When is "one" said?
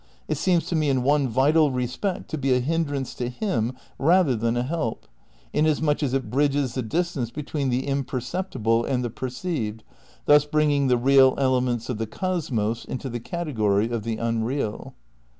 1.03-1.27